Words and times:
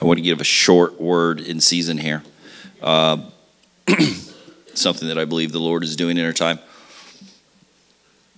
I 0.00 0.04
want 0.04 0.18
to 0.18 0.22
give 0.22 0.40
a 0.40 0.44
short 0.44 1.00
word 1.00 1.40
in 1.40 1.60
season 1.60 1.98
here. 1.98 2.22
Uh, 2.82 3.18
something 4.74 5.08
that 5.08 5.18
I 5.18 5.24
believe 5.24 5.52
the 5.52 5.60
Lord 5.60 5.84
is 5.84 5.96
doing 5.96 6.18
in 6.18 6.24
our 6.24 6.32
time. 6.32 6.58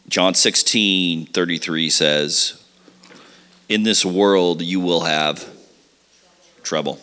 John 0.08 0.34
16, 0.34 1.26
33 1.26 1.90
says, 1.90 2.62
In 3.68 3.82
this 3.82 4.04
world 4.04 4.62
you 4.62 4.80
will 4.80 5.00
have 5.00 5.48
trouble. 6.62 7.00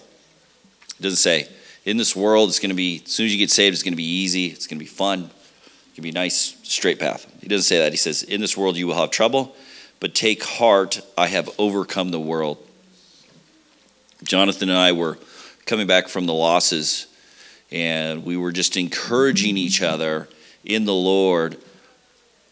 It 1.00 1.02
doesn't 1.02 1.18
say, 1.18 1.50
in 1.84 1.98
this 1.98 2.16
world 2.16 2.50
it's 2.50 2.60
going 2.60 2.70
to 2.70 2.76
be, 2.76 3.02
as 3.04 3.12
soon 3.12 3.26
as 3.26 3.34
you 3.34 3.40
get 3.40 3.52
saved, 3.52 3.74
it's 3.74 3.84
going 3.84 3.94
to 3.94 3.98
be 3.98 4.04
easy, 4.04 4.46
it's 4.48 4.68
going 4.68 4.78
to 4.78 4.84
be 4.84 4.90
fun, 4.90 5.24
it's 5.24 5.88
going 5.90 5.96
to 5.96 6.02
be 6.04 6.10
a 6.10 6.14
nice, 6.14 6.56
straight 6.64 7.00
path. 7.00 7.30
He 7.42 7.48
doesn't 7.48 7.64
say 7.64 7.80
that. 7.80 7.92
He 7.92 7.98
says, 7.98 8.24
In 8.24 8.40
this 8.40 8.56
world 8.56 8.78
you 8.78 8.88
will 8.88 8.96
have 8.96 9.12
trouble, 9.12 9.56
but 10.00 10.16
take 10.16 10.44
heart, 10.44 11.02
I 11.18 11.28
have 11.28 11.50
overcome 11.58 12.12
the 12.12 12.20
world. 12.20 12.58
Jonathan 14.24 14.70
and 14.70 14.78
I 14.78 14.94
were 14.94 15.18
coming 15.66 15.88
back 15.88 16.08
from 16.08 16.26
the 16.26 16.34
losses, 16.34 17.08
and 17.72 18.23
we 18.26 18.38
were 18.38 18.52
just 18.52 18.77
encouraging 18.77 19.58
each 19.58 19.82
other 19.82 20.27
in 20.63 20.86
the 20.86 20.94
Lord 20.94 21.58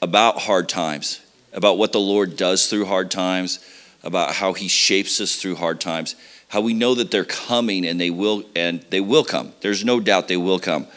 about 0.01 0.39
hard 0.39 0.67
times, 0.67 1.21
about 1.53 1.77
what 1.77 1.91
the 1.91 1.99
Lord 1.99 2.35
does 2.35 2.67
through 2.67 2.85
hard 2.85 3.11
times, 3.11 3.59
about 4.03 4.33
how 4.33 4.53
He 4.53 4.67
shapes 4.67 5.21
us 5.21 5.35
through 5.35 5.55
hard 5.55 5.79
times, 5.79 6.15
how 6.49 6.61
we 6.61 6.73
know 6.73 6.95
that 6.95 7.11
they're 7.11 7.23
coming 7.23 7.85
and 7.85 8.01
they 8.01 8.09
will 8.09 8.43
and 8.55 8.81
they 8.89 8.99
will 8.99 9.23
come. 9.23 9.53
There's 9.61 9.85
no 9.85 9.99
doubt 9.99 10.27
they 10.27 10.37
will 10.37 10.59
come. 10.59 10.87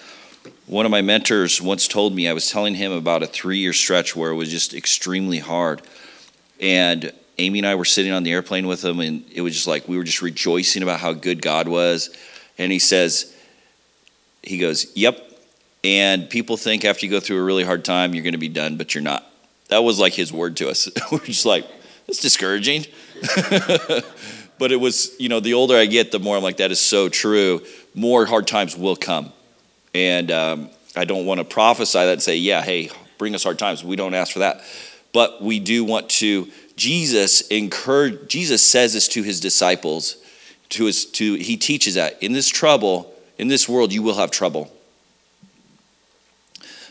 One 0.66 0.86
of 0.86 0.91
my 0.91 1.02
mentors 1.02 1.61
once 1.61 1.86
told 1.86 2.14
me 2.14 2.27
I 2.27 2.33
was 2.33 2.50
telling 2.50 2.75
him 2.75 2.91
about 2.91 3.22
a 3.22 3.27
three-year 3.27 3.75
stretch 3.75 4.16
where 4.16 4.30
it 4.30 4.36
was 4.36 4.50
just 4.50 4.75
extremely 4.75 5.38
hard, 5.38 5.83
and 6.59 7.12
Amy 7.38 7.59
and 7.61 7.66
I 7.66 7.74
were 7.74 7.84
sitting 7.84 8.12
on 8.12 8.23
the 8.23 8.33
airplane 8.33 8.66
with 8.66 8.84
him, 8.84 9.01
and 9.01 9.24
it 9.33 9.41
was 9.41 9.55
just 9.55 9.66
like 9.66 9.88
we 9.88 9.97
were 9.97 10.05
just 10.05 10.23
rejoicing 10.23 10.83
about 10.83 11.01
how 11.01 11.12
good 11.12 11.42
God 11.42 11.69
was. 11.69 12.15
And 12.59 12.70
he 12.70 12.79
says, 12.79 13.34
he 14.42 14.58
goes, 14.58 14.86
"Yep." 14.97 15.19
And 15.83 16.31
people 16.31 16.56
think 16.56 16.84
after 16.84 17.05
you 17.05 17.11
go 17.12 17.20
through 17.20 17.39
a 17.41 17.45
really 17.45 17.64
hard 17.64 17.84
time, 17.84 18.14
you're 18.14 18.23
going 18.23 18.33
to 18.33 18.39
be 18.39 18.48
done, 18.48 18.77
but 18.77 18.95
you're 18.95 19.03
not. 19.03 19.31
That 19.69 19.84
was 19.84 19.98
like 19.98 20.14
his 20.14 20.33
word 20.33 20.56
to 20.58 20.69
us. 20.69 20.89
we're 21.12 21.19
just 21.19 21.45
like, 21.45 21.67
that's 22.06 22.20
discouraging. 22.20 22.86
but 24.58 24.73
it 24.73 24.80
was, 24.80 25.14
you 25.19 25.28
know, 25.28 25.41
the 25.41 25.55
older 25.55 25.77
I 25.77 25.84
get, 25.84 26.11
the 26.11 26.19
more 26.19 26.36
I'm 26.36 26.42
like, 26.42 26.56
that 26.58 26.70
is 26.70 26.80
so 26.80 27.11
true. 27.11 27.62
More 27.95 28.25
hard 28.25 28.47
times 28.47 28.77
will 28.77 28.97
come. 28.97 29.33
And 29.92 30.30
um, 30.30 30.70
I 30.97 31.05
don't 31.05 31.27
want 31.27 31.39
to 31.39 31.45
prophesy 31.45 31.98
that 31.98 32.12
and 32.12 32.23
say, 32.23 32.36
yeah, 32.36 32.62
hey, 32.62 32.91
bring 33.19 33.34
us 33.34 33.45
hard 33.45 33.58
times. 33.58 33.84
We 33.84 33.97
don't 33.97 34.14
ask 34.14 34.33
for 34.33 34.41
that. 34.41 34.62
But 35.12 35.42
we 35.42 35.61
do 35.61 35.84
want 35.84 36.08
to 36.11 36.51
Jesus 36.77 37.42
encouraged, 37.48 38.28
Jesus 38.28 38.69
says 38.69 38.94
this 38.94 39.08
to 39.08 39.22
his 39.22 39.41
disciples, 39.41 40.17
to 40.70 40.86
his, 40.86 41.06
to, 41.06 41.34
he 41.34 41.56
teaches 41.56 41.94
that 41.94 42.22
in 42.22 42.33
this 42.33 42.48
trouble, 42.48 43.14
in 43.39 43.48
this 43.48 43.69
world, 43.69 43.92
you 43.92 44.03
will 44.03 44.14
have 44.14 44.30
trouble. 44.30 44.72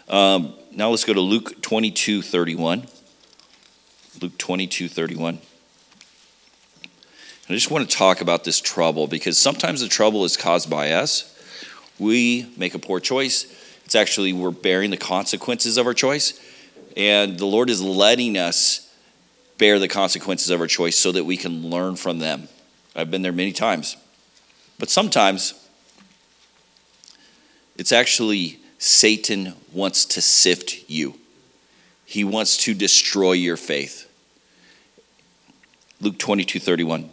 Um, 0.07 0.53
now 0.71 0.89
let's 0.89 1.05
go 1.05 1.13
to 1.13 1.21
Luke 1.21 1.61
22 1.61 2.21
31. 2.21 2.87
Luke 4.21 4.37
22 4.37 4.87
31. 4.87 5.39
I 7.49 7.53
just 7.53 7.69
want 7.69 7.89
to 7.89 7.97
talk 7.97 8.21
about 8.21 8.45
this 8.45 8.61
trouble 8.61 9.07
because 9.07 9.37
sometimes 9.37 9.81
the 9.81 9.89
trouble 9.89 10.23
is 10.23 10.37
caused 10.37 10.69
by 10.69 10.91
us. 10.91 11.29
We 11.99 12.51
make 12.57 12.73
a 12.73 12.79
poor 12.79 12.99
choice. 12.99 13.45
It's 13.85 13.95
actually, 13.95 14.31
we're 14.31 14.51
bearing 14.51 14.91
the 14.91 14.97
consequences 14.97 15.77
of 15.77 15.85
our 15.85 15.93
choice. 15.93 16.39
And 16.95 17.37
the 17.37 17.45
Lord 17.45 17.69
is 17.69 17.81
letting 17.81 18.37
us 18.37 18.82
bear 19.63 19.79
the 19.79 19.87
consequences 19.87 20.49
of 20.49 20.59
our 20.59 20.67
choice 20.67 20.97
so 20.97 21.13
that 21.13 21.23
we 21.23 21.37
can 21.37 21.69
learn 21.69 21.95
from 21.95 22.19
them. 22.19 22.49
I've 22.97 23.09
been 23.09 23.21
there 23.21 23.31
many 23.31 23.53
times. 23.53 23.95
But 24.77 24.89
sometimes 24.89 25.53
it's 27.77 27.93
actually 27.93 28.59
Satan 28.77 29.53
wants 29.71 30.03
to 30.03 30.21
sift 30.21 30.89
you, 30.89 31.17
he 32.03 32.25
wants 32.25 32.57
to 32.65 32.73
destroy 32.73 33.31
your 33.31 33.55
faith. 33.55 34.11
Luke 36.01 36.19
22 36.19 36.59
31. 36.59 37.09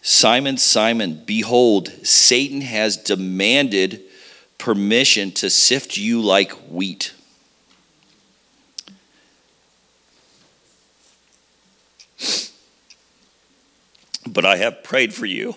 Simon, 0.00 0.56
Simon, 0.56 1.22
behold, 1.26 1.90
Satan 2.02 2.62
has 2.62 2.96
demanded 2.96 4.00
permission 4.56 5.32
to 5.32 5.50
sift 5.50 5.98
you 5.98 6.22
like 6.22 6.52
wheat. 6.70 7.12
But 14.28 14.44
I 14.44 14.56
have 14.56 14.82
prayed 14.82 15.14
for 15.14 15.26
you 15.26 15.54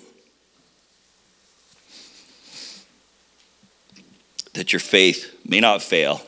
that 4.53 4.72
your 4.72 4.79
faith 4.79 5.35
may 5.46 5.59
not 5.59 5.81
fail. 5.81 6.22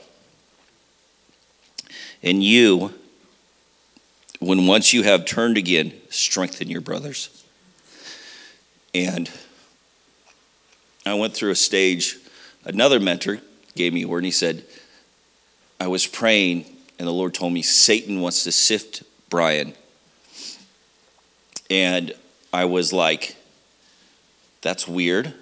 And 2.24 2.44
you, 2.44 2.94
when 4.40 4.68
once 4.68 4.94
you 4.94 5.04
have 5.04 5.26
turned 5.26 5.58
again, 5.58 5.94
strengthen 6.10 6.70
your 6.70 6.82
brothers. 6.82 7.44
And 8.94 9.30
I 11.06 11.14
went 11.14 11.36
through 11.36 11.52
a 11.52 11.56
stage, 11.56 12.18
another 12.64 13.00
mentor 13.00 13.40
gave 13.76 13.94
me 13.94 14.04
a 14.04 14.08
word, 14.08 14.20
and 14.20 14.26
he 14.26 14.32
said, 14.32 14.64
I 15.80 15.88
was 15.88 16.08
praying, 16.08 16.66
and 16.98 17.08
the 17.08 17.12
Lord 17.14 17.34
told 17.34 17.54
me, 17.54 17.62
Satan 17.62 18.22
wants 18.22 18.44
to 18.46 18.52
sift 18.52 19.04
Brian. 19.30 19.74
And 21.70 22.14
I 22.56 22.64
was 22.64 22.94
like, 22.94 23.36
that's 24.62 24.88
weird. 24.88 25.34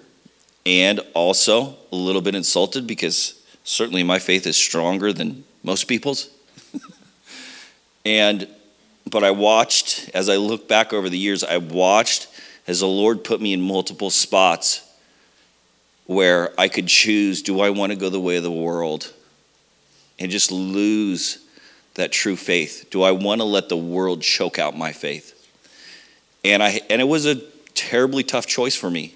And 0.66 0.98
also 1.14 1.76
a 1.92 1.96
little 1.96 2.20
bit 2.20 2.34
insulted 2.34 2.88
because 2.88 3.40
certainly 3.62 4.02
my 4.02 4.18
faith 4.18 4.48
is 4.48 4.56
stronger 4.56 5.12
than 5.12 5.44
most 5.62 5.84
people's. 5.84 6.28
and, 8.04 8.48
but 9.08 9.22
I 9.22 9.30
watched, 9.30 10.10
as 10.12 10.28
I 10.28 10.38
look 10.38 10.66
back 10.66 10.92
over 10.92 11.08
the 11.08 11.16
years, 11.16 11.44
I 11.44 11.58
watched 11.58 12.26
as 12.66 12.80
the 12.80 12.88
Lord 12.88 13.22
put 13.22 13.40
me 13.40 13.52
in 13.52 13.60
multiple 13.60 14.10
spots 14.10 14.82
where 16.06 16.52
I 16.58 16.66
could 16.66 16.88
choose 16.88 17.42
do 17.42 17.60
I 17.60 17.70
want 17.70 17.92
to 17.92 17.96
go 17.96 18.10
the 18.10 18.20
way 18.20 18.38
of 18.38 18.42
the 18.42 18.50
world 18.50 19.12
and 20.18 20.32
just 20.32 20.50
lose 20.50 21.38
that 21.94 22.10
true 22.10 22.34
faith? 22.34 22.88
Do 22.90 23.04
I 23.04 23.12
want 23.12 23.40
to 23.40 23.44
let 23.44 23.68
the 23.68 23.76
world 23.76 24.20
choke 24.20 24.58
out 24.58 24.76
my 24.76 24.90
faith? 24.90 25.33
And, 26.44 26.62
I, 26.62 26.80
and 26.90 27.00
it 27.00 27.08
was 27.08 27.26
a 27.26 27.36
terribly 27.74 28.22
tough 28.22 28.46
choice 28.46 28.74
for 28.74 28.90
me. 28.90 29.14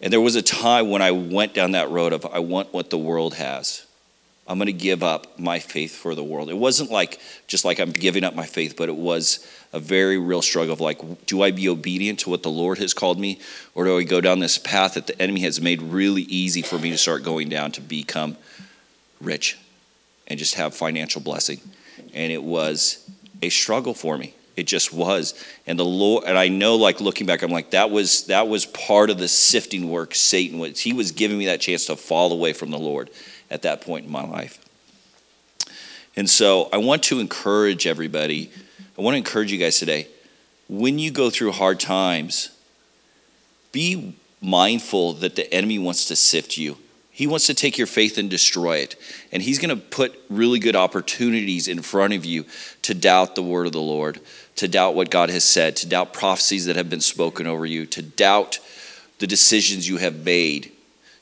And 0.00 0.12
there 0.12 0.20
was 0.20 0.34
a 0.34 0.42
time 0.42 0.90
when 0.90 1.00
I 1.00 1.12
went 1.12 1.54
down 1.54 1.72
that 1.72 1.90
road 1.90 2.12
of, 2.12 2.26
I 2.26 2.40
want 2.40 2.72
what 2.72 2.90
the 2.90 2.98
world 2.98 3.34
has. 3.34 3.86
I'm 4.48 4.58
going 4.58 4.66
to 4.66 4.72
give 4.72 5.02
up 5.02 5.38
my 5.38 5.58
faith 5.58 5.94
for 5.94 6.14
the 6.14 6.22
world. 6.22 6.50
It 6.50 6.56
wasn't 6.56 6.90
like 6.90 7.20
just 7.48 7.64
like 7.64 7.80
I'm 7.80 7.90
giving 7.90 8.22
up 8.22 8.34
my 8.34 8.46
faith, 8.46 8.74
but 8.76 8.88
it 8.88 8.94
was 8.94 9.44
a 9.72 9.80
very 9.80 10.18
real 10.18 10.42
struggle 10.42 10.72
of 10.72 10.80
like, 10.80 11.26
do 11.26 11.42
I 11.42 11.50
be 11.50 11.68
obedient 11.68 12.20
to 12.20 12.30
what 12.30 12.42
the 12.42 12.50
Lord 12.50 12.78
has 12.78 12.94
called 12.94 13.18
me, 13.18 13.40
or 13.74 13.84
do 13.84 13.98
I 13.98 14.04
go 14.04 14.20
down 14.20 14.38
this 14.38 14.56
path 14.56 14.94
that 14.94 15.08
the 15.08 15.20
enemy 15.20 15.40
has 15.40 15.60
made 15.60 15.82
really 15.82 16.22
easy 16.22 16.62
for 16.62 16.78
me 16.78 16.90
to 16.90 16.98
start 16.98 17.24
going 17.24 17.48
down 17.48 17.72
to 17.72 17.80
become 17.80 18.36
rich 19.20 19.58
and 20.28 20.38
just 20.38 20.54
have 20.54 20.74
financial 20.74 21.20
blessing? 21.20 21.60
And 22.14 22.32
it 22.32 22.42
was 22.42 23.10
a 23.42 23.48
struggle 23.48 23.94
for 23.94 24.16
me. 24.16 24.34
It 24.56 24.66
just 24.66 24.92
was. 24.92 25.34
And 25.66 25.78
the 25.78 25.84
Lord 25.84 26.24
and 26.24 26.38
I 26.38 26.48
know 26.48 26.76
like 26.76 27.00
looking 27.00 27.26
back, 27.26 27.42
I'm 27.42 27.50
like, 27.50 27.70
that 27.70 27.90
was 27.90 28.24
that 28.26 28.48
was 28.48 28.66
part 28.66 29.10
of 29.10 29.18
the 29.18 29.28
sifting 29.28 29.90
work 29.90 30.14
Satan 30.14 30.58
was. 30.58 30.80
He 30.80 30.92
was 30.92 31.12
giving 31.12 31.38
me 31.38 31.46
that 31.46 31.60
chance 31.60 31.86
to 31.86 31.96
fall 31.96 32.32
away 32.32 32.52
from 32.52 32.70
the 32.70 32.78
Lord 32.78 33.10
at 33.50 33.62
that 33.62 33.82
point 33.82 34.06
in 34.06 34.12
my 34.12 34.24
life. 34.24 34.58
And 36.16 36.28
so 36.28 36.70
I 36.72 36.78
want 36.78 37.02
to 37.04 37.20
encourage 37.20 37.86
everybody, 37.86 38.50
I 38.98 39.02
want 39.02 39.14
to 39.14 39.18
encourage 39.18 39.52
you 39.52 39.58
guys 39.58 39.78
today, 39.78 40.08
when 40.68 40.98
you 40.98 41.10
go 41.10 41.28
through 41.28 41.52
hard 41.52 41.78
times, 41.78 42.50
be 43.70 44.16
mindful 44.40 45.12
that 45.14 45.36
the 45.36 45.52
enemy 45.52 45.78
wants 45.78 46.06
to 46.06 46.16
sift 46.16 46.56
you. 46.56 46.78
He 47.16 47.26
wants 47.26 47.46
to 47.46 47.54
take 47.54 47.78
your 47.78 47.86
faith 47.86 48.18
and 48.18 48.28
destroy 48.28 48.76
it. 48.76 48.94
And 49.32 49.42
he's 49.42 49.58
going 49.58 49.74
to 49.74 49.82
put 49.82 50.20
really 50.28 50.58
good 50.58 50.76
opportunities 50.76 51.66
in 51.66 51.80
front 51.80 52.12
of 52.12 52.26
you 52.26 52.44
to 52.82 52.92
doubt 52.92 53.34
the 53.34 53.42
word 53.42 53.64
of 53.64 53.72
the 53.72 53.80
Lord, 53.80 54.20
to 54.56 54.68
doubt 54.68 54.94
what 54.94 55.08
God 55.08 55.30
has 55.30 55.42
said, 55.42 55.76
to 55.76 55.88
doubt 55.88 56.12
prophecies 56.12 56.66
that 56.66 56.76
have 56.76 56.90
been 56.90 57.00
spoken 57.00 57.46
over 57.46 57.64
you, 57.64 57.86
to 57.86 58.02
doubt 58.02 58.58
the 59.18 59.26
decisions 59.26 59.88
you 59.88 59.96
have 59.96 60.26
made. 60.26 60.70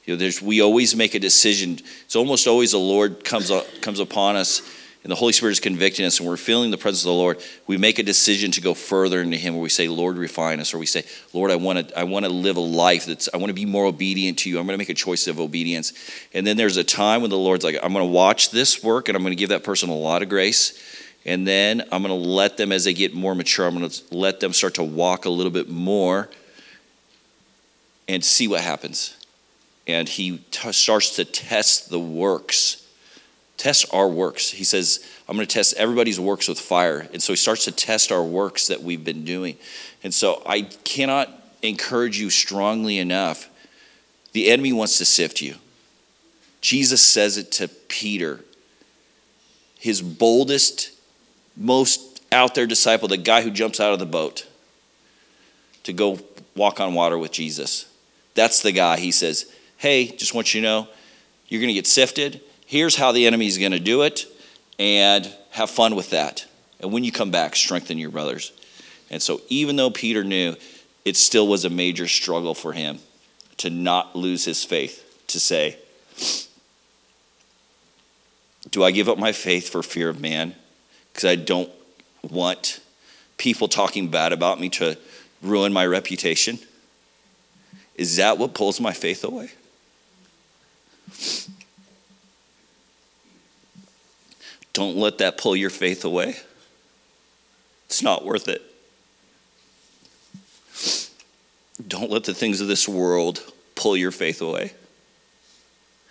You 0.04 0.14
know, 0.14 0.18
there's, 0.18 0.42
we 0.42 0.60
always 0.60 0.96
make 0.96 1.14
a 1.14 1.20
decision. 1.20 1.78
It's 2.04 2.16
almost 2.16 2.48
always 2.48 2.72
the 2.72 2.78
Lord 2.78 3.22
comes, 3.22 3.52
up, 3.52 3.64
comes 3.80 4.00
upon 4.00 4.34
us 4.34 4.62
and 5.04 5.10
the 5.10 5.16
Holy 5.16 5.32
Spirit 5.32 5.52
is 5.52 5.60
convicting 5.60 6.06
us 6.06 6.18
and 6.18 6.28
we're 6.28 6.36
feeling 6.38 6.70
the 6.70 6.78
presence 6.78 7.02
of 7.02 7.08
the 7.08 7.12
Lord, 7.12 7.40
we 7.66 7.76
make 7.76 7.98
a 7.98 8.02
decision 8.02 8.50
to 8.52 8.62
go 8.62 8.72
further 8.74 9.20
into 9.20 9.36
Him 9.36 9.54
where 9.54 9.62
we 9.62 9.68
say, 9.68 9.86
Lord, 9.86 10.16
refine 10.16 10.60
us, 10.60 10.72
or 10.72 10.78
we 10.78 10.86
say, 10.86 11.04
Lord, 11.32 11.50
I 11.50 11.56
want 11.56 11.88
to 11.88 11.98
I 11.98 12.04
want 12.04 12.24
to 12.24 12.30
live 12.32 12.56
a 12.56 12.60
life 12.60 13.04
that's 13.04 13.28
I 13.32 13.36
want 13.36 13.50
to 13.50 13.54
be 13.54 13.66
more 13.66 13.84
obedient 13.84 14.38
to 14.40 14.50
you. 14.50 14.58
I'm 14.58 14.66
going 14.66 14.74
to 14.74 14.78
make 14.78 14.88
a 14.88 14.94
choice 14.94 15.26
of 15.28 15.38
obedience. 15.38 15.92
And 16.32 16.46
then 16.46 16.56
there's 16.56 16.78
a 16.78 16.84
time 16.84 17.20
when 17.20 17.30
the 17.30 17.38
Lord's 17.38 17.64
like, 17.64 17.76
I'm 17.82 17.92
going 17.92 18.04
to 18.04 18.10
watch 18.10 18.50
this 18.50 18.82
work 18.82 19.08
and 19.08 19.16
I'm 19.16 19.22
going 19.22 19.32
to 19.32 19.38
give 19.38 19.50
that 19.50 19.62
person 19.62 19.90
a 19.90 19.94
lot 19.94 20.22
of 20.22 20.28
grace. 20.28 20.80
And 21.26 21.46
then 21.46 21.82
I'm 21.92 22.02
going 22.02 22.08
to 22.08 22.28
let 22.28 22.56
them, 22.56 22.72
as 22.72 22.84
they 22.84 22.92
get 22.92 23.14
more 23.14 23.34
mature, 23.34 23.66
I'm 23.66 23.76
going 23.78 23.88
to 23.88 24.02
let 24.14 24.40
them 24.40 24.52
start 24.52 24.74
to 24.74 24.84
walk 24.84 25.24
a 25.24 25.30
little 25.30 25.52
bit 25.52 25.68
more 25.70 26.28
and 28.08 28.24
see 28.24 28.48
what 28.48 28.60
happens. 28.60 29.16
And 29.86 30.08
he 30.08 30.38
t- 30.50 30.72
starts 30.72 31.16
to 31.16 31.24
test 31.24 31.90
the 31.90 32.00
works, 32.00 32.83
test 33.56 33.86
our 33.92 34.08
works. 34.08 34.50
He 34.50 34.64
says, 34.64 35.06
I'm 35.28 35.36
going 35.36 35.46
to 35.46 35.52
test 35.52 35.74
everybody's 35.76 36.20
works 36.20 36.48
with 36.48 36.58
fire. 36.58 37.08
And 37.12 37.22
so 37.22 37.32
he 37.32 37.36
starts 37.36 37.64
to 37.64 37.72
test 37.72 38.12
our 38.12 38.22
works 38.22 38.68
that 38.68 38.82
we've 38.82 39.04
been 39.04 39.24
doing. 39.24 39.56
And 40.02 40.12
so 40.12 40.42
I 40.46 40.62
cannot 40.62 41.30
encourage 41.62 42.18
you 42.18 42.30
strongly 42.30 42.98
enough. 42.98 43.48
The 44.32 44.50
enemy 44.50 44.72
wants 44.72 44.98
to 44.98 45.04
sift 45.04 45.40
you. 45.40 45.56
Jesus 46.60 47.02
says 47.02 47.36
it 47.36 47.52
to 47.52 47.68
Peter, 47.68 48.40
his 49.78 50.00
boldest, 50.00 50.92
most 51.56 52.22
out 52.32 52.54
there 52.54 52.66
disciple, 52.66 53.06
the 53.06 53.16
guy 53.16 53.42
who 53.42 53.50
jumps 53.50 53.80
out 53.80 53.92
of 53.92 53.98
the 53.98 54.06
boat 54.06 54.46
to 55.84 55.92
go 55.92 56.18
walk 56.56 56.80
on 56.80 56.94
water 56.94 57.18
with 57.18 57.32
Jesus. 57.32 57.86
That's 58.34 58.62
the 58.62 58.72
guy. 58.72 58.98
He 58.98 59.12
says, 59.12 59.46
Hey, 59.76 60.06
just 60.06 60.34
want 60.34 60.54
you 60.54 60.60
to 60.60 60.66
know, 60.66 60.88
you're 61.48 61.60
going 61.60 61.68
to 61.68 61.74
get 61.74 61.86
sifted. 61.86 62.40
Here's 62.74 62.96
how 62.96 63.12
the 63.12 63.28
enemy 63.28 63.46
is 63.46 63.56
going 63.56 63.70
to 63.70 63.78
do 63.78 64.02
it, 64.02 64.26
and 64.80 65.32
have 65.52 65.70
fun 65.70 65.94
with 65.94 66.10
that. 66.10 66.44
And 66.80 66.92
when 66.92 67.04
you 67.04 67.12
come 67.12 67.30
back, 67.30 67.54
strengthen 67.54 67.98
your 67.98 68.10
brothers. 68.10 68.52
And 69.10 69.22
so, 69.22 69.40
even 69.48 69.76
though 69.76 69.90
Peter 69.90 70.24
knew, 70.24 70.56
it 71.04 71.16
still 71.16 71.46
was 71.46 71.64
a 71.64 71.70
major 71.70 72.08
struggle 72.08 72.52
for 72.52 72.72
him 72.72 72.98
to 73.58 73.70
not 73.70 74.16
lose 74.16 74.44
his 74.44 74.64
faith, 74.64 75.24
to 75.28 75.38
say, 75.38 75.78
Do 78.70 78.82
I 78.82 78.90
give 78.90 79.08
up 79.08 79.18
my 79.18 79.30
faith 79.30 79.68
for 79.68 79.80
fear 79.80 80.08
of 80.08 80.18
man? 80.18 80.56
Because 81.12 81.26
I 81.26 81.36
don't 81.36 81.70
want 82.28 82.80
people 83.38 83.68
talking 83.68 84.08
bad 84.08 84.32
about 84.32 84.58
me 84.58 84.68
to 84.70 84.98
ruin 85.42 85.72
my 85.72 85.86
reputation? 85.86 86.58
Is 87.94 88.16
that 88.16 88.36
what 88.36 88.52
pulls 88.52 88.80
my 88.80 88.92
faith 88.92 89.22
away? 89.22 89.52
Don't 94.74 94.96
let 94.96 95.18
that 95.18 95.38
pull 95.38 95.56
your 95.56 95.70
faith 95.70 96.04
away. 96.04 96.36
It's 97.86 98.02
not 98.02 98.24
worth 98.24 98.48
it. 98.48 98.60
Don't 101.88 102.10
let 102.10 102.24
the 102.24 102.34
things 102.34 102.60
of 102.60 102.68
this 102.68 102.88
world 102.88 103.40
pull 103.76 103.96
your 103.96 104.10
faith 104.10 104.42
away. 104.42 104.72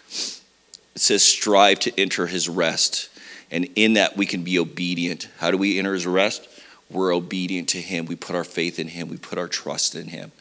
It 0.10 1.02
says, 1.02 1.24
strive 1.24 1.80
to 1.82 2.00
enter 2.00 2.28
his 2.28 2.48
rest. 2.50 3.10
And 3.52 3.68
in 3.76 3.94
that, 3.94 4.16
we 4.16 4.26
can 4.26 4.44
be 4.44 4.58
obedient. 4.58 5.28
How 5.40 5.52
do 5.52 5.58
we 5.58 5.78
enter 5.78 5.94
his 5.94 6.08
rest? 6.08 6.48
We're 6.90 7.14
obedient 7.14 7.70
to 7.70 7.82
him. 7.82 8.06
We 8.06 8.16
put 8.16 8.36
our 8.36 8.44
faith 8.44 8.80
in 8.80 8.88
him. 8.88 9.10
We 9.10 9.18
put 9.18 9.38
our 9.38 9.48
trust 9.48 9.96
in 9.96 10.08
him. 10.08 10.32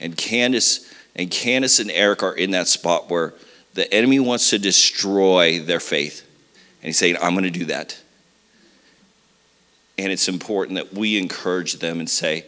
And 0.00 0.16
Candace 0.16 0.90
and 1.14 1.30
Candace 1.30 1.78
and 1.78 1.90
Eric 1.90 2.22
are 2.22 2.34
in 2.34 2.52
that 2.52 2.66
spot 2.66 3.10
where 3.10 3.34
the 3.74 3.92
enemy 3.92 4.18
wants 4.18 4.50
to 4.50 4.58
destroy 4.58 5.60
their 5.60 5.80
faith. 5.80 6.26
And 6.82 6.88
he's 6.88 6.98
saying, 6.98 7.16
I'm 7.22 7.32
going 7.32 7.44
to 7.44 7.50
do 7.50 7.66
that. 7.66 8.00
And 9.98 10.10
it's 10.10 10.28
important 10.28 10.76
that 10.76 10.92
we 10.92 11.16
encourage 11.16 11.74
them 11.74 12.00
and 12.00 12.10
say, 12.10 12.44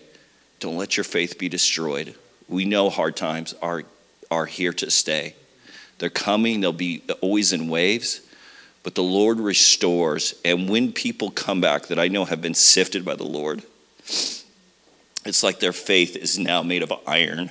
don't 0.58 0.76
let 0.76 0.96
your 0.96 1.04
faith 1.04 1.38
be 1.38 1.48
destroyed. 1.48 2.14
We 2.48 2.64
know 2.64 2.90
hard 2.90 3.16
times 3.16 3.54
are, 3.62 3.84
are 4.30 4.46
here 4.46 4.72
to 4.72 4.90
stay. 4.90 5.36
They're 5.98 6.10
coming, 6.10 6.60
they'll 6.60 6.72
be 6.72 7.02
always 7.20 7.52
in 7.52 7.68
waves, 7.68 8.20
but 8.82 8.94
the 8.94 9.02
Lord 9.02 9.38
restores. 9.38 10.34
And 10.44 10.68
when 10.68 10.92
people 10.92 11.30
come 11.30 11.60
back 11.60 11.86
that 11.86 11.98
I 11.98 12.08
know 12.08 12.24
have 12.24 12.42
been 12.42 12.54
sifted 12.54 13.04
by 13.04 13.14
the 13.14 13.24
Lord, 13.24 13.62
it's 15.24 15.42
like 15.42 15.60
their 15.60 15.72
faith 15.72 16.16
is 16.16 16.38
now 16.38 16.62
made 16.62 16.82
of 16.82 16.92
iron. 17.06 17.50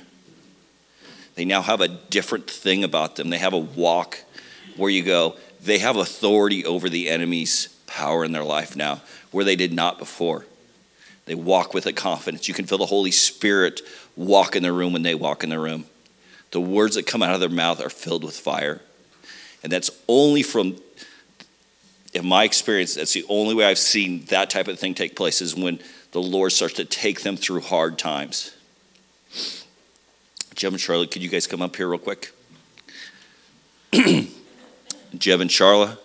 They 1.34 1.44
now 1.44 1.62
have 1.62 1.80
a 1.80 1.88
different 1.88 2.48
thing 2.48 2.84
about 2.84 3.16
them. 3.16 3.30
They 3.30 3.38
have 3.38 3.54
a 3.54 3.58
walk 3.58 4.18
where 4.76 4.90
you 4.90 5.02
go, 5.02 5.36
they 5.64 5.78
have 5.78 5.96
authority 5.96 6.64
over 6.64 6.88
the 6.88 7.08
enemy's 7.08 7.68
power 7.86 8.24
in 8.24 8.32
their 8.32 8.44
life 8.44 8.76
now, 8.76 9.00
where 9.30 9.44
they 9.44 9.56
did 9.56 9.72
not 9.72 9.98
before. 9.98 10.44
They 11.26 11.34
walk 11.34 11.72
with 11.72 11.86
a 11.86 11.92
confidence. 11.92 12.48
You 12.48 12.54
can 12.54 12.66
feel 12.66 12.78
the 12.78 12.86
Holy 12.86 13.10
Spirit 13.10 13.80
walk 14.14 14.56
in 14.56 14.62
the 14.62 14.72
room 14.72 14.92
when 14.92 15.02
they 15.02 15.14
walk 15.14 15.42
in 15.42 15.48
the 15.48 15.58
room. 15.58 15.86
The 16.50 16.60
words 16.60 16.96
that 16.96 17.06
come 17.06 17.22
out 17.22 17.34
of 17.34 17.40
their 17.40 17.48
mouth 17.48 17.80
are 17.80 17.90
filled 17.90 18.24
with 18.24 18.36
fire. 18.36 18.82
And 19.62 19.72
that's 19.72 19.90
only 20.06 20.42
from, 20.42 20.76
in 22.12 22.26
my 22.26 22.44
experience, 22.44 22.94
that's 22.94 23.14
the 23.14 23.24
only 23.30 23.54
way 23.54 23.64
I've 23.64 23.78
seen 23.78 24.26
that 24.26 24.50
type 24.50 24.68
of 24.68 24.78
thing 24.78 24.94
take 24.94 25.16
place 25.16 25.40
is 25.40 25.56
when 25.56 25.80
the 26.12 26.20
Lord 26.20 26.52
starts 26.52 26.74
to 26.74 26.84
take 26.84 27.22
them 27.22 27.36
through 27.36 27.62
hard 27.62 27.98
times. 27.98 28.54
Jim 30.54 30.74
and 30.74 30.80
Charlotte, 30.80 31.10
could 31.10 31.22
you 31.22 31.30
guys 31.30 31.46
come 31.46 31.62
up 31.62 31.74
here 31.74 31.88
real 31.88 31.98
quick? 31.98 32.32
Jeb 35.18 35.40
and 35.40 35.50
Charla 35.50 35.98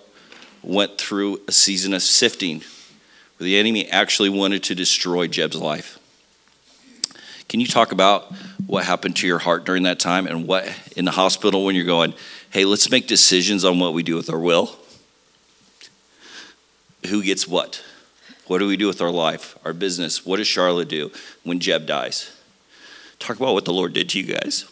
went 0.62 0.98
through 0.98 1.42
a 1.48 1.52
season 1.52 1.94
of 1.94 2.02
sifting 2.02 2.60
where 3.38 3.46
the 3.46 3.58
enemy 3.58 3.90
actually 3.90 4.30
wanted 4.30 4.64
to 4.64 4.76
destroy 4.76 5.28
Jeb's 5.28 5.56
life. 5.56 5.98
Can 7.48 7.60
you 7.60 7.68
talk 7.68 7.92
about 7.92 8.32
what 8.68 8.86
happened 8.86 9.16
to 9.18 9.28
your 9.28 9.40
heart 9.40 9.66
during 9.66 9.84
that 9.84 10.00
time 10.00 10.28
and 10.28 10.48
what 10.48 10.72
in 10.96 11.06
the 11.06 11.12
hospital 11.12 11.66
when 11.66 11.76
you're 11.76 11.86
going, 11.86 12.14
hey, 12.52 12.66
let's 12.66 12.92
make 12.92 13.08
decisions 13.08 13.66
on 13.66 13.80
what 13.80 13.94
we 13.94 14.04
do 14.04 14.16
with 14.16 14.30
our 14.30 14.40
will? 14.40 14.76
Who 17.08 17.24
gets 17.24 17.48
what? 17.48 17.84
What 18.46 18.60
do 18.60 18.68
we 18.68 18.78
do 18.78 18.88
with 18.88 19.02
our 19.02 19.12
life, 19.12 19.58
our 19.64 19.74
business? 19.74 20.26
What 20.26 20.38
does 20.38 20.48
Charlotte 20.48 20.90
do 20.90 21.12
when 21.44 21.60
Jeb 21.60 21.88
dies? 21.88 22.32
Talk 23.18 23.38
about 23.38 23.54
what 23.54 23.66
the 23.66 23.74
Lord 23.74 23.94
did 23.94 24.10
to 24.10 24.20
you 24.20 24.34
guys. 24.36 24.66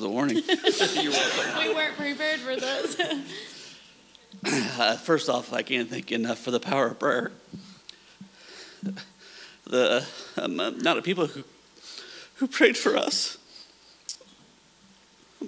Thanks 0.00 0.06
for 0.06 0.08
the 0.08 0.08
warning. 0.08 0.36
we 1.68 1.74
weren't 1.74 1.96
prepared 1.96 2.40
for 2.40 2.56
this. 2.56 2.96
Uh, 4.78 4.96
first 4.96 5.28
off, 5.28 5.52
I 5.52 5.62
can't 5.62 5.90
thank 5.90 6.10
you 6.10 6.16
enough 6.16 6.38
for 6.38 6.50
the 6.50 6.60
power 6.60 6.86
of 6.86 6.98
prayer. 6.98 7.32
The 9.66 10.06
um, 10.38 10.58
amount 10.58 10.98
of 10.98 11.04
people 11.04 11.26
who, 11.26 11.44
who 12.36 12.46
prayed 12.46 12.76
for 12.76 12.96
us, 12.96 13.36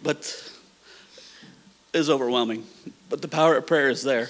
but 0.03 0.51
is 1.95 2.11
overwhelming. 2.11 2.67
But 3.09 3.23
the 3.23 3.29
power 3.29 3.57
of 3.57 3.67
prayer 3.67 3.89
is 3.89 4.03
there, 4.03 4.29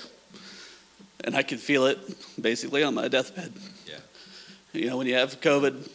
and 1.25 1.35
I 1.35 1.43
could 1.43 1.61
feel 1.61 1.87
it 1.87 1.99
basically 2.41 2.85
on 2.85 2.95
my 2.95 3.09
deathbed. 3.09 3.53
Yeah. 3.87 3.99
You 4.73 4.91
know, 4.91 4.99
when 4.99 5.09
you 5.09 5.15
have 5.15 5.41
COVID, 5.41 5.91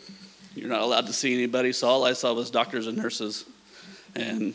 you're 0.56 0.69
not 0.69 0.81
allowed 0.81 1.07
to 1.07 1.13
see 1.13 1.33
anybody, 1.33 1.71
so 1.71 1.88
all 1.88 2.03
I 2.03 2.13
saw 2.13 2.34
was 2.34 2.51
doctors 2.51 2.88
and 2.88 2.98
nurses, 2.98 3.46
and 4.17 4.53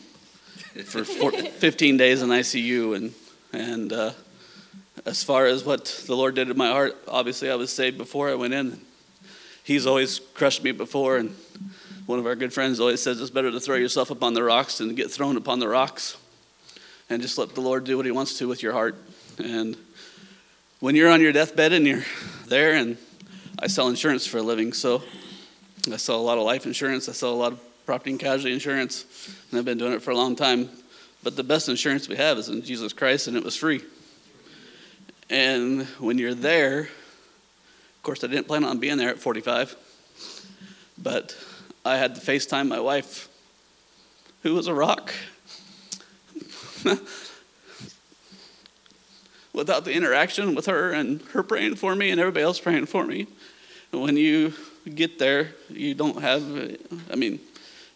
for 0.85 1.05
four, 1.05 1.31
15 1.31 1.97
days 1.97 2.21
in 2.21 2.29
ICU, 2.29 2.95
and 2.95 3.13
and 3.53 3.93
uh, 3.93 4.11
as 5.05 5.23
far 5.23 5.45
as 5.45 5.63
what 5.63 5.85
the 6.07 6.15
Lord 6.15 6.35
did 6.35 6.49
in 6.49 6.57
my 6.57 6.69
heart, 6.69 6.97
obviously 7.07 7.49
I 7.49 7.55
was 7.55 7.71
saved 7.71 7.97
before 7.97 8.29
I 8.29 8.35
went 8.35 8.53
in. 8.53 8.79
He's 9.63 9.85
always 9.85 10.19
crushed 10.19 10.63
me 10.63 10.71
before, 10.71 11.17
and 11.17 11.35
one 12.05 12.19
of 12.19 12.25
our 12.25 12.35
good 12.35 12.51
friends 12.51 12.79
always 12.79 13.01
says 13.01 13.21
it's 13.21 13.29
better 13.29 13.51
to 13.51 13.59
throw 13.59 13.75
yourself 13.75 14.09
upon 14.09 14.33
the 14.33 14.43
rocks 14.43 14.79
than 14.79 14.93
get 14.95 15.09
thrown 15.09 15.37
upon 15.37 15.59
the 15.59 15.67
rocks, 15.67 16.17
and 17.09 17.21
just 17.21 17.37
let 17.37 17.55
the 17.55 17.61
Lord 17.61 17.85
do 17.85 17.95
what 17.95 18.05
He 18.05 18.11
wants 18.11 18.37
to 18.39 18.47
with 18.47 18.61
your 18.61 18.73
heart. 18.73 18.95
And 19.37 19.77
when 20.79 20.95
you're 20.95 21.09
on 21.09 21.21
your 21.21 21.31
deathbed 21.31 21.71
and 21.71 21.87
you're 21.87 22.03
there, 22.47 22.73
and 22.73 22.97
I 23.59 23.67
sell 23.67 23.87
insurance 23.87 24.27
for 24.27 24.39
a 24.39 24.43
living, 24.43 24.73
so 24.73 25.03
I 25.91 25.97
sell 25.97 26.19
a 26.19 26.25
lot 26.25 26.37
of 26.37 26.43
life 26.43 26.65
insurance, 26.65 27.07
I 27.07 27.13
sell 27.13 27.31
a 27.31 27.35
lot 27.35 27.53
of 27.53 27.59
property 27.85 28.11
and 28.11 28.19
casualty 28.19 28.53
insurance, 28.53 29.05
and 29.49 29.59
I've 29.59 29.65
been 29.65 29.77
doing 29.77 29.93
it 29.93 30.01
for 30.01 30.11
a 30.11 30.15
long 30.15 30.35
time. 30.35 30.69
But 31.23 31.35
the 31.35 31.43
best 31.43 31.69
insurance 31.69 32.09
we 32.09 32.17
have 32.17 32.37
is 32.37 32.49
in 32.49 32.63
Jesus 32.63 32.91
Christ, 32.93 33.27
and 33.27 33.37
it 33.37 33.43
was 33.43 33.55
free. 33.55 33.81
And 35.29 35.83
when 35.99 36.17
you're 36.17 36.33
there, 36.33 36.81
of 36.81 38.03
course, 38.03 38.23
I 38.23 38.27
didn't 38.27 38.47
plan 38.47 38.63
on 38.65 38.79
being 38.79 38.97
there 38.97 39.09
at 39.09 39.19
45, 39.19 39.75
but 40.97 41.37
I 41.85 41.97
had 41.97 42.15
to 42.15 42.21
FaceTime 42.21 42.67
my 42.67 42.79
wife, 42.79 43.29
who 44.43 44.53
was 44.53 44.67
a 44.67 44.73
rock. 44.73 45.13
Without 49.53 49.85
the 49.85 49.93
interaction 49.93 50.55
with 50.55 50.65
her 50.65 50.91
and 50.91 51.21
her 51.31 51.43
praying 51.43 51.75
for 51.75 51.95
me 51.95 52.09
and 52.09 52.19
everybody 52.19 52.43
else 52.43 52.59
praying 52.59 52.87
for 52.87 53.05
me, 53.05 53.27
when 53.91 54.17
you 54.17 54.53
get 54.93 55.19
there, 55.19 55.53
you 55.69 55.93
don't 55.93 56.21
have, 56.21 56.43
I 57.11 57.15
mean, 57.15 57.39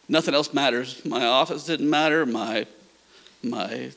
nothing 0.09 0.33
else 0.33 0.53
matters. 0.53 1.03
My 1.05 1.25
office 1.25 1.65
didn't 1.65 1.89
matter, 1.89 2.25
my 2.25 2.65
my 3.43 3.91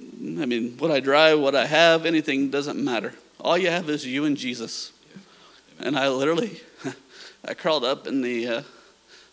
I 0.00 0.46
mean, 0.46 0.76
what 0.78 0.90
I 0.90 1.00
drive, 1.00 1.40
what 1.40 1.54
I 1.54 1.66
have, 1.66 2.06
anything 2.06 2.50
doesn't 2.50 2.82
matter. 2.82 3.14
All 3.38 3.58
you 3.58 3.68
have 3.68 3.90
is 3.90 4.06
you 4.06 4.24
and 4.24 4.36
Jesus. 4.36 4.92
And 5.78 5.98
I 5.98 6.08
literally, 6.08 6.60
I 7.44 7.54
crawled 7.54 7.84
up 7.84 8.06
in 8.06 8.22
the 8.22 8.48
uh, 8.48 8.62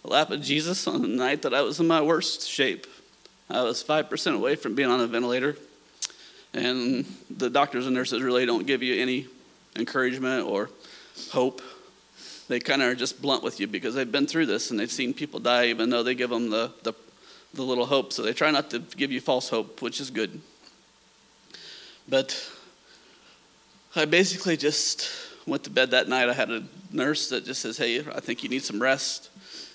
lap 0.03 0.31
of 0.31 0.41
Jesus 0.41 0.87
on 0.87 1.01
the 1.01 1.07
night 1.07 1.41
that 1.43 1.53
I 1.53 1.61
was 1.61 1.79
in 1.79 1.87
my 1.87 2.01
worst 2.01 2.47
shape. 2.47 2.85
I 3.49 3.63
was 3.63 3.83
5% 3.83 4.35
away 4.35 4.55
from 4.55 4.75
being 4.75 4.89
on 4.89 4.99
a 4.99 5.07
ventilator. 5.07 5.55
And 6.53 7.05
the 7.29 7.49
doctors 7.49 7.85
and 7.85 7.95
nurses 7.95 8.21
really 8.21 8.45
don't 8.45 8.65
give 8.65 8.83
you 8.83 9.01
any 9.01 9.27
encouragement 9.75 10.45
or 10.45 10.69
hope. 11.31 11.61
They 12.48 12.60
kind 12.60 12.82
of 12.82 12.89
are 12.89 12.96
just 12.96 13.22
blunt 13.22 13.44
with 13.44 13.60
you 13.60 13.68
because 13.68 13.96
they've 13.96 14.12
been 14.12 14.27
through 14.27 14.46
this 14.46 14.72
and 14.72 14.80
they've 14.80 14.92
seen 14.92 15.13
people 15.13 15.39
die, 15.39 15.68
even 15.68 15.89
though 15.89 16.04
they 16.04 16.16
give 16.16 16.30
them 16.30 16.50
the, 16.50 16.72
the, 16.84 16.94
the 17.54 17.62
little 17.62 17.86
hope. 17.86 18.13
So 18.13 18.22
they 18.22 18.34
try 18.34 18.51
not 18.51 18.70
to 18.72 18.80
give 18.80 19.12
you 19.12 19.20
false 19.20 19.50
hope, 19.50 19.82
which 19.82 20.00
is 20.00 20.10
good. 20.10 20.42
But 22.08 22.50
I 23.96 24.06
basically 24.06 24.56
just 24.56 25.10
went 25.46 25.63
to 25.66 25.70
bed 25.70 25.92
that 25.92 26.08
night. 26.08 26.30
I 26.30 26.34
had 26.34 26.50
a 26.50 26.63
nurse 26.92 27.30
that 27.30 27.46
just 27.46 27.62
says, 27.62 27.77
Hey, 27.77 28.00
I 28.00 28.20
think 28.22 28.44
you 28.44 28.50
need 28.50 28.63
some 28.63 28.82
rest. 28.82 29.30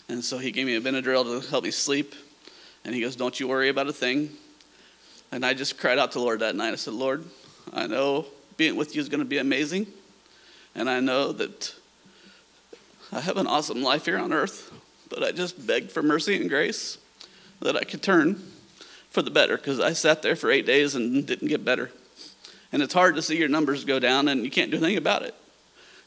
And 0.08 0.24
so 0.24 0.38
he 0.38 0.50
gave 0.50 0.66
me 0.66 0.76
a 0.76 0.80
Benadryl 0.80 1.24
to 1.42 1.48
help 1.50 1.64
me 1.64 1.70
sleep. 1.70 2.14
And 2.84 2.94
he 2.94 3.00
goes, 3.00 3.16
Don't 3.16 3.38
you 3.38 3.48
worry 3.48 3.68
about 3.68 3.86
a 3.86 3.92
thing. 3.92 4.30
And 5.30 5.44
I 5.44 5.54
just 5.54 5.78
cried 5.78 5.98
out 5.98 6.12
to 6.12 6.20
Lord 6.20 6.40
that 6.40 6.56
night. 6.56 6.72
I 6.72 6.76
said, 6.76 6.94
Lord, 6.94 7.24
I 7.72 7.86
know 7.86 8.26
being 8.56 8.76
with 8.76 8.94
you 8.94 9.00
is 9.00 9.08
going 9.08 9.20
to 9.20 9.26
be 9.26 9.38
amazing. 9.38 9.86
And 10.74 10.88
I 10.88 11.00
know 11.00 11.32
that 11.32 11.74
I 13.12 13.20
have 13.20 13.36
an 13.36 13.46
awesome 13.46 13.82
life 13.82 14.06
here 14.06 14.18
on 14.18 14.32
earth, 14.32 14.72
but 15.10 15.22
I 15.22 15.32
just 15.32 15.66
begged 15.66 15.92
for 15.92 16.02
mercy 16.02 16.40
and 16.40 16.48
grace 16.48 16.96
that 17.60 17.76
I 17.76 17.84
could 17.84 18.02
turn 18.02 18.42
for 19.10 19.20
the 19.20 19.30
better 19.30 19.58
because 19.58 19.78
I 19.78 19.92
sat 19.92 20.22
there 20.22 20.34
for 20.34 20.50
eight 20.50 20.64
days 20.64 20.94
and 20.94 21.26
didn't 21.26 21.48
get 21.48 21.62
better. 21.62 21.92
And 22.72 22.82
it's 22.82 22.94
hard 22.94 23.14
to 23.16 23.22
see 23.22 23.36
your 23.36 23.50
numbers 23.50 23.84
go 23.84 23.98
down 23.98 24.28
and 24.28 24.44
you 24.44 24.50
can't 24.50 24.70
do 24.70 24.78
anything 24.78 24.96
about 24.96 25.22
it. 25.24 25.34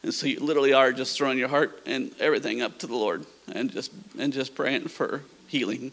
And 0.01 0.11
so 0.13 0.25
you 0.25 0.39
literally 0.39 0.73
are 0.73 0.91
just 0.91 1.15
throwing 1.15 1.37
your 1.37 1.47
heart 1.47 1.79
and 1.85 2.11
everything 2.19 2.63
up 2.63 2.79
to 2.79 2.87
the 2.87 2.95
Lord 2.95 3.25
and 3.53 3.71
just 3.71 3.91
and 4.17 4.33
just 4.33 4.55
praying 4.55 4.87
for 4.87 5.21
healing. 5.47 5.91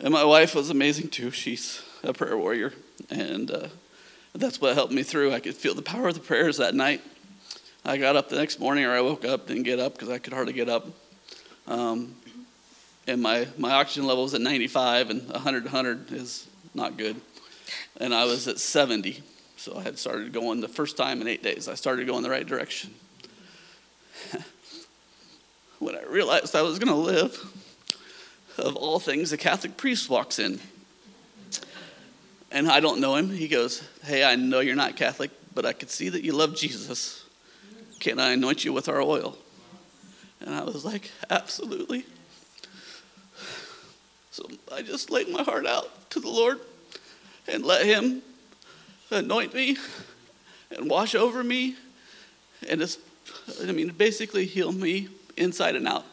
And 0.00 0.12
my 0.12 0.24
wife 0.24 0.56
was 0.56 0.68
amazing 0.68 1.08
too. 1.08 1.30
She's 1.30 1.82
a 2.02 2.12
prayer 2.12 2.36
warrior, 2.36 2.72
and 3.08 3.50
uh, 3.50 3.68
that's 4.34 4.60
what 4.60 4.74
helped 4.74 4.92
me 4.92 5.04
through. 5.04 5.32
I 5.32 5.40
could 5.40 5.54
feel 5.54 5.74
the 5.74 5.82
power 5.82 6.08
of 6.08 6.14
the 6.14 6.20
prayers 6.20 6.56
that 6.56 6.74
night. 6.74 7.02
I 7.88 7.98
got 7.98 8.16
up 8.16 8.28
the 8.28 8.34
next 8.34 8.58
morning, 8.58 8.84
or 8.84 8.90
I 8.90 9.00
woke 9.00 9.24
up, 9.24 9.46
didn't 9.46 9.62
get 9.62 9.78
up 9.78 9.92
because 9.92 10.08
I 10.08 10.18
could 10.18 10.32
hardly 10.32 10.52
get 10.52 10.68
up. 10.68 10.88
Um, 11.68 12.16
and 13.06 13.22
my, 13.22 13.46
my 13.56 13.74
oxygen 13.74 14.08
level 14.08 14.24
was 14.24 14.34
at 14.34 14.40
95, 14.40 15.10
and 15.10 15.28
100 15.28 15.62
100 15.62 16.10
is 16.10 16.48
not 16.74 16.96
good. 16.96 17.14
And 18.00 18.12
I 18.12 18.24
was 18.24 18.48
at 18.48 18.58
70. 18.58 19.22
So 19.56 19.78
I 19.78 19.82
had 19.82 20.00
started 20.00 20.32
going 20.32 20.60
the 20.60 20.66
first 20.66 20.96
time 20.96 21.20
in 21.20 21.28
eight 21.28 21.44
days. 21.44 21.68
I 21.68 21.74
started 21.74 22.08
going 22.08 22.24
the 22.24 22.30
right 22.30 22.44
direction. 22.44 22.92
when 25.78 25.94
I 25.94 26.02
realized 26.02 26.56
I 26.56 26.62
was 26.62 26.80
going 26.80 26.88
to 26.88 27.00
live, 27.00 27.38
of 28.58 28.74
all 28.74 28.98
things, 28.98 29.30
a 29.30 29.36
Catholic 29.36 29.76
priest 29.76 30.10
walks 30.10 30.40
in. 30.40 30.58
And 32.50 32.68
I 32.68 32.80
don't 32.80 33.00
know 33.00 33.14
him. 33.14 33.30
He 33.30 33.46
goes, 33.46 33.86
Hey, 34.02 34.24
I 34.24 34.34
know 34.34 34.58
you're 34.58 34.74
not 34.74 34.96
Catholic, 34.96 35.30
but 35.54 35.64
I 35.64 35.72
could 35.72 35.90
see 35.90 36.08
that 36.08 36.24
you 36.24 36.32
love 36.32 36.56
Jesus. 36.56 37.25
Can 38.00 38.18
I 38.18 38.32
anoint 38.32 38.64
you 38.64 38.72
with 38.72 38.88
our 38.88 39.00
oil? 39.00 39.36
And 40.40 40.54
I 40.54 40.62
was 40.64 40.84
like, 40.84 41.10
Absolutely. 41.30 42.04
So 44.30 44.46
I 44.70 44.82
just 44.82 45.10
laid 45.10 45.30
my 45.30 45.42
heart 45.42 45.66
out 45.66 46.10
to 46.10 46.20
the 46.20 46.28
Lord 46.28 46.60
and 47.48 47.64
let 47.64 47.86
Him 47.86 48.20
anoint 49.10 49.54
me 49.54 49.78
and 50.70 50.90
wash 50.90 51.14
over 51.14 51.42
me 51.42 51.76
and 52.68 52.80
just, 52.80 53.00
I 53.62 53.72
mean, 53.72 53.88
basically 53.90 54.44
heal 54.44 54.72
me 54.72 55.08
inside 55.36 55.76
and 55.76 55.88
out. 55.88 56.04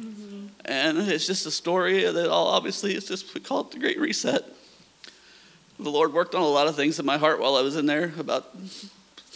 Mm-hmm. 0.00 0.46
And 0.64 0.98
it's 0.98 1.26
just 1.26 1.46
a 1.46 1.50
story 1.50 2.04
that 2.04 2.30
all 2.30 2.48
obviously 2.48 2.94
it's 2.94 3.08
just, 3.08 3.34
we 3.34 3.40
call 3.40 3.62
it 3.62 3.70
the 3.70 3.78
Great 3.78 4.00
Reset. 4.00 4.44
The 5.78 5.90
Lord 5.90 6.12
worked 6.14 6.34
on 6.34 6.42
a 6.42 6.48
lot 6.48 6.68
of 6.68 6.76
things 6.76 6.98
in 6.98 7.04
my 7.04 7.18
heart 7.18 7.38
while 7.38 7.56
I 7.56 7.60
was 7.60 7.76
in 7.76 7.84
there 7.84 8.14
about 8.18 8.56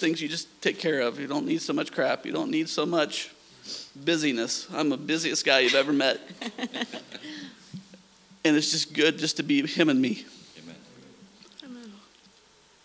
things 0.00 0.21
you 0.21 0.28
just 0.28 0.49
take 0.62 0.78
care 0.78 1.00
of. 1.00 1.21
You 1.21 1.26
don't 1.26 1.47
need 1.47 1.62
so 1.62 1.73
much 1.73 1.92
crap. 1.92 2.26
You 2.26 2.33
don't 2.33 2.50
need 2.50 2.69
so 2.69 2.85
much 2.85 3.30
busyness. 4.04 4.66
I'm 4.73 4.88
the 4.88 4.97
busiest 4.97 5.45
guy 5.45 5.61
you've 5.61 5.75
ever 5.75 5.92
met. 5.92 6.21
and 8.45 8.57
it's 8.57 8.71
just 8.71 8.95
good 8.95 9.19
just 9.19 9.37
to 9.37 9.42
be 9.42 9.66
him 9.66 9.88
and 9.88 10.00
me 10.00 10.25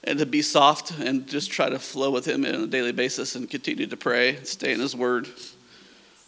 and 0.06 0.20
to 0.20 0.26
be 0.26 0.42
soft 0.42 0.92
and 1.00 1.28
just 1.28 1.52
try 1.52 1.70
to 1.70 1.80
flow 1.80 2.12
with 2.12 2.28
Him 2.28 2.46
on 2.46 2.56
a 2.56 2.68
daily 2.68 2.92
basis 2.92 3.36
and 3.36 3.50
continue 3.50 3.88
to 3.88 3.98
pray, 3.98 4.38
stay 4.44 4.74
in 4.74 4.80
His 4.80 4.96
Word. 4.96 5.28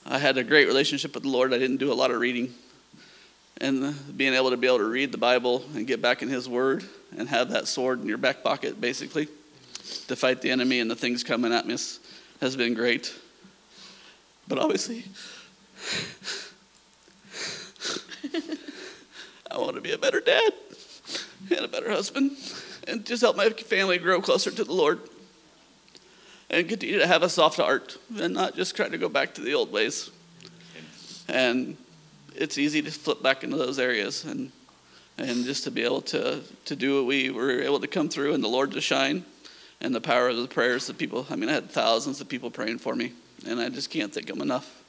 I 0.06 0.18
had 0.18 0.38
a 0.38 0.44
great 0.44 0.68
relationship 0.68 1.14
with 1.14 1.24
the 1.24 1.30
Lord. 1.30 1.54
I 1.54 1.60
didn't 1.60 1.78
do 1.78 1.92
a 1.92 1.96
lot 1.96 2.12
of 2.12 2.20
reading. 2.20 2.54
And 3.60 3.96
being 4.18 4.34
able 4.34 4.52
to 4.52 4.58
be 4.58 4.68
able 4.68 4.80
to 4.80 4.90
read 4.90 5.12
the 5.12 5.18
Bible 5.18 5.64
and 5.76 5.88
get 5.88 6.02
back 6.02 6.22
in 6.22 6.30
His 6.30 6.50
Word 6.50 6.84
and 7.16 7.30
have 7.30 7.52
that 7.52 7.68
sword 7.68 8.02
in 8.02 8.08
your 8.08 8.18
back 8.18 8.44
pocket, 8.44 8.82
basically, 8.82 9.28
to 10.08 10.16
fight 10.16 10.42
the 10.42 10.52
enemy 10.52 10.80
and 10.80 10.90
the 10.90 10.96
things 10.96 11.24
coming 11.24 11.54
at 11.54 11.68
me 11.68 11.78
has 12.42 12.56
been 12.56 12.74
great. 12.74 13.14
But 14.48 14.60
obviously, 14.60 15.04
I 19.52 19.58
want 19.58 19.76
to 19.76 19.82
be 19.82 19.92
a 19.92 19.98
better 19.98 20.20
dad 20.20 20.54
and 21.50 21.60
a 21.60 21.68
better 21.68 21.90
husband 21.90 22.38
and 22.88 23.06
just 23.06 23.22
help 23.22 23.36
my 23.36 23.50
family 23.50 23.98
grow 23.98 24.22
closer 24.22 24.52
to 24.52 24.64
the 24.64 24.74
Lord 24.74 25.02
and 26.50 26.68
continue 26.68 27.00
to 27.00 27.08
have 27.08 27.24
a 27.24 27.30
soft 27.30 27.58
heart 27.58 27.98
and 28.18 28.34
not 28.34 28.56
just 28.56 28.76
try 28.76 28.88
to 28.88 28.98
go 28.98 29.10
back 29.10 29.34
to 29.36 29.42
the 29.42 29.54
old 29.54 29.72
ways. 29.72 30.10
And 31.28 31.78
it's 32.36 32.58
easy 32.58 32.82
to 32.82 32.92
flip 32.92 33.22
back 33.22 33.44
into 33.44 33.58
those 33.58 33.80
areas 33.80 34.24
and 34.24 34.52
and 35.20 35.46
just 35.46 35.64
to 35.64 35.72
be 35.72 35.84
able 35.84 36.02
to 36.02 36.42
to 36.66 36.76
do 36.76 36.98
what 36.98 37.06
we 37.06 37.32
were 37.32 37.60
able 37.62 37.80
to 37.80 37.88
come 37.88 38.08
through 38.08 38.34
and 38.34 38.44
the 38.44 38.48
Lord 38.48 38.72
to 38.72 38.82
shine 38.82 39.26
and 39.82 39.94
the 39.94 40.02
power 40.02 40.30
of 40.30 40.38
the 40.38 40.48
prayers 40.48 40.90
of 40.90 40.98
people. 40.98 41.26
I 41.30 41.36
mean, 41.36 41.50
I 41.50 41.54
had 41.54 41.70
thousands 41.70 42.22
of 42.22 42.30
people 42.30 42.50
praying 42.50 42.80
for 42.80 42.96
me, 42.96 43.14
and 43.46 43.60
I 43.60 43.70
just 43.70 43.90
can't 43.90 44.14
thank 44.14 44.28
them 44.28 44.42
enough. 44.42 44.84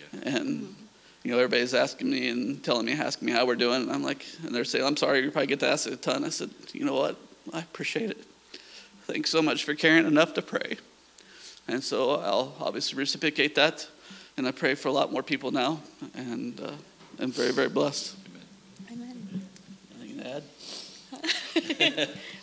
Yeah. 0.00 0.36
And 0.36 0.74
you 1.22 1.30
know, 1.30 1.38
everybody's 1.38 1.74
asking 1.74 2.10
me 2.10 2.28
and 2.28 2.62
telling 2.64 2.86
me, 2.86 2.92
asking 2.92 3.26
me 3.26 3.32
how 3.32 3.46
we're 3.46 3.56
doing. 3.56 3.82
And 3.82 3.92
I'm 3.92 4.02
like, 4.02 4.26
and 4.44 4.54
they're 4.54 4.64
saying, 4.64 4.84
I'm 4.84 4.96
sorry, 4.96 5.20
you 5.20 5.30
probably 5.30 5.46
get 5.46 5.60
to 5.60 5.68
ask 5.68 5.88
a 5.88 5.96
ton. 5.96 6.24
I 6.24 6.30
said, 6.30 6.50
you 6.72 6.84
know 6.84 6.94
what? 6.94 7.16
I 7.52 7.60
appreciate 7.60 8.10
it. 8.10 8.24
Thanks 9.06 9.30
so 9.30 9.40
much 9.40 9.64
for 9.64 9.74
caring 9.74 10.06
enough 10.06 10.34
to 10.34 10.42
pray. 10.42 10.78
And 11.68 11.82
so 11.82 12.16
I'll 12.16 12.56
obviously 12.60 12.98
reciprocate 12.98 13.54
that. 13.54 13.86
And 14.36 14.48
I 14.48 14.50
pray 14.50 14.74
for 14.74 14.88
a 14.88 14.92
lot 14.92 15.12
more 15.12 15.22
people 15.22 15.52
now. 15.52 15.80
And 16.14 16.58
uh, 16.60 16.72
I'm 17.20 17.30
very, 17.30 17.52
very 17.52 17.68
blessed. 17.68 18.16
Amen. 18.90 19.42
Anything 20.00 20.42
to 21.14 22.02
add? 22.02 22.08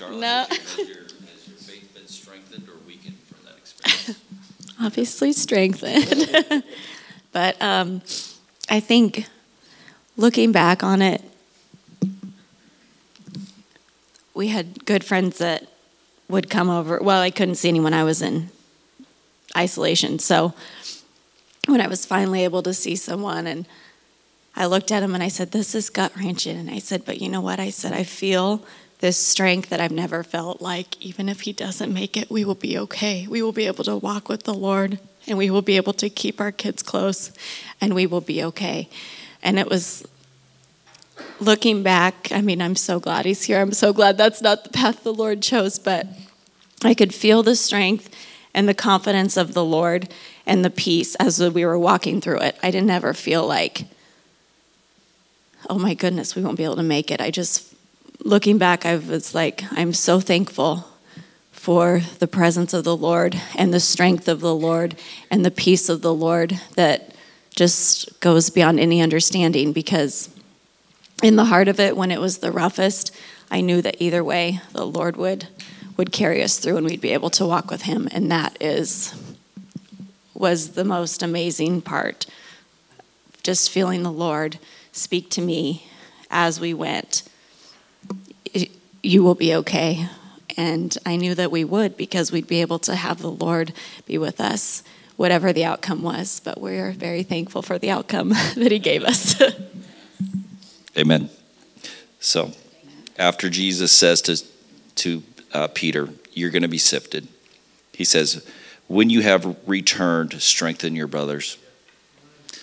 Charlotte, 0.00 0.18
No. 0.18 0.46
has, 0.48 0.78
your, 0.78 0.86
has 0.86 1.46
your 1.46 1.56
faith 1.58 1.92
been 1.94 2.06
strengthened 2.06 2.66
or 2.70 2.76
weakened 2.86 3.18
from 3.28 3.44
that 3.44 3.58
experience? 3.58 4.18
Obviously 4.80 5.32
strengthened. 5.34 6.64
but 7.32 7.60
um, 7.60 8.00
I 8.70 8.80
think 8.80 9.26
looking 10.16 10.52
back 10.52 10.82
on 10.82 11.02
it, 11.02 11.22
we 14.32 14.48
had 14.48 14.86
good 14.86 15.04
friends 15.04 15.36
that 15.36 15.66
would 16.30 16.48
come 16.48 16.70
over. 16.70 16.98
Well, 17.02 17.20
I 17.20 17.30
couldn't 17.30 17.56
see 17.56 17.68
anyone. 17.68 17.92
I 17.92 18.04
was 18.04 18.22
in 18.22 18.48
isolation. 19.54 20.18
So 20.18 20.54
when 21.66 21.82
I 21.82 21.88
was 21.88 22.06
finally 22.06 22.44
able 22.44 22.62
to 22.62 22.72
see 22.72 22.96
someone 22.96 23.46
and 23.46 23.66
I 24.56 24.64
looked 24.64 24.92
at 24.92 25.02
him 25.02 25.14
and 25.14 25.22
I 25.22 25.28
said, 25.28 25.52
This 25.52 25.74
is 25.74 25.90
gut 25.90 26.12
wrenching. 26.16 26.56
And 26.56 26.70
I 26.70 26.78
said, 26.78 27.04
But 27.04 27.20
you 27.20 27.28
know 27.28 27.42
what? 27.42 27.60
I 27.60 27.68
said, 27.68 27.92
I 27.92 28.04
feel 28.04 28.64
this 29.00 29.18
strength 29.18 29.70
that 29.70 29.80
I've 29.80 29.90
never 29.90 30.22
felt 30.22 30.60
like, 30.60 31.00
even 31.04 31.28
if 31.28 31.42
he 31.42 31.52
doesn't 31.52 31.92
make 31.92 32.16
it, 32.16 32.30
we 32.30 32.44
will 32.44 32.54
be 32.54 32.78
okay. 32.78 33.26
We 33.26 33.42
will 33.42 33.52
be 33.52 33.66
able 33.66 33.84
to 33.84 33.96
walk 33.96 34.28
with 34.28 34.44
the 34.44 34.54
Lord 34.54 34.98
and 35.26 35.38
we 35.38 35.50
will 35.50 35.62
be 35.62 35.76
able 35.76 35.94
to 35.94 36.10
keep 36.10 36.40
our 36.40 36.52
kids 36.52 36.82
close 36.82 37.32
and 37.80 37.94
we 37.94 38.06
will 38.06 38.20
be 38.20 38.44
okay. 38.44 38.88
And 39.42 39.58
it 39.58 39.68
was 39.68 40.06
looking 41.40 41.82
back, 41.82 42.28
I 42.30 42.42
mean, 42.42 42.60
I'm 42.60 42.76
so 42.76 43.00
glad 43.00 43.24
he's 43.24 43.44
here. 43.44 43.60
I'm 43.60 43.72
so 43.72 43.92
glad 43.92 44.18
that's 44.18 44.42
not 44.42 44.64
the 44.64 44.70
path 44.70 45.02
the 45.02 45.14
Lord 45.14 45.42
chose, 45.42 45.78
but 45.78 46.06
I 46.84 46.94
could 46.94 47.14
feel 47.14 47.42
the 47.42 47.56
strength 47.56 48.14
and 48.52 48.68
the 48.68 48.74
confidence 48.74 49.36
of 49.36 49.54
the 49.54 49.64
Lord 49.64 50.12
and 50.44 50.64
the 50.64 50.70
peace 50.70 51.14
as 51.14 51.40
we 51.40 51.64
were 51.64 51.78
walking 51.78 52.20
through 52.20 52.40
it. 52.40 52.58
I 52.62 52.70
didn't 52.70 52.90
ever 52.90 53.14
feel 53.14 53.46
like, 53.46 53.84
oh 55.68 55.78
my 55.78 55.94
goodness, 55.94 56.34
we 56.34 56.42
won't 56.42 56.58
be 56.58 56.64
able 56.64 56.76
to 56.76 56.82
make 56.82 57.10
it. 57.10 57.20
I 57.20 57.30
just, 57.30 57.69
looking 58.24 58.58
back, 58.58 58.86
I 58.86 58.96
was 58.96 59.34
like, 59.34 59.64
I'm 59.72 59.92
so 59.92 60.20
thankful 60.20 60.86
for 61.52 62.00
the 62.18 62.26
presence 62.26 62.72
of 62.72 62.84
the 62.84 62.96
Lord 62.96 63.40
and 63.56 63.72
the 63.72 63.80
strength 63.80 64.28
of 64.28 64.40
the 64.40 64.54
Lord 64.54 64.96
and 65.30 65.44
the 65.44 65.50
peace 65.50 65.88
of 65.88 66.02
the 66.02 66.14
Lord 66.14 66.58
that 66.76 67.14
just 67.54 68.20
goes 68.20 68.50
beyond 68.50 68.80
any 68.80 69.02
understanding 69.02 69.72
because 69.72 70.30
in 71.22 71.36
the 71.36 71.44
heart 71.46 71.68
of 71.68 71.78
it 71.78 71.96
when 71.96 72.10
it 72.10 72.20
was 72.20 72.38
the 72.38 72.52
roughest 72.52 73.14
i 73.50 73.60
knew 73.60 73.82
that 73.82 74.00
either 74.00 74.24
way 74.24 74.60
the 74.72 74.86
lord 74.86 75.16
would 75.16 75.46
would 76.00 76.12
carry 76.12 76.42
us 76.42 76.58
through 76.58 76.78
and 76.78 76.86
we'd 76.86 76.98
be 76.98 77.12
able 77.12 77.28
to 77.28 77.44
walk 77.44 77.70
with 77.70 77.82
him. 77.82 78.08
And 78.10 78.30
that 78.30 78.56
is 78.58 79.14
was 80.32 80.70
the 80.70 80.82
most 80.82 81.22
amazing 81.22 81.82
part. 81.82 82.24
Just 83.42 83.70
feeling 83.70 84.02
the 84.02 84.10
lord 84.10 84.58
speak 84.92 85.28
to 85.28 85.42
me 85.42 85.86
as 86.30 86.58
we 86.58 86.72
went 86.72 87.28
you 89.02 89.22
will 89.22 89.34
be 89.34 89.54
okay 89.54 90.06
and 90.56 90.98
i 91.06 91.16
knew 91.16 91.34
that 91.34 91.50
we 91.50 91.64
would 91.64 91.96
because 91.96 92.32
we'd 92.32 92.46
be 92.46 92.60
able 92.60 92.78
to 92.78 92.94
have 92.94 93.20
the 93.20 93.30
lord 93.30 93.72
be 94.06 94.18
with 94.18 94.40
us 94.40 94.82
whatever 95.20 95.52
the 95.52 95.66
outcome 95.66 96.00
was. 96.00 96.40
But 96.42 96.58
we're 96.58 96.92
very 96.92 97.22
thankful 97.22 97.60
for 97.60 97.78
the 97.78 97.90
outcome 97.90 98.30
that 98.56 98.72
He 98.72 98.78
gave 98.78 99.04
us. 99.04 99.40
Amen. 100.96 101.28
So, 102.20 102.52
after 103.18 103.50
Jesus 103.50 103.92
says 103.92 104.22
to, 104.22 104.42
to 104.94 105.22
uh, 105.52 105.68
Peter, 105.68 106.08
You're 106.32 106.48
going 106.48 106.62
to 106.62 106.68
be 106.68 106.78
sifted, 106.78 107.28
he 107.92 108.04
says, 108.04 108.46
When 108.88 109.10
you 109.10 109.20
have 109.20 109.58
returned, 109.66 110.40
strengthen 110.40 110.96
your 110.96 111.06
brothers. 111.06 111.58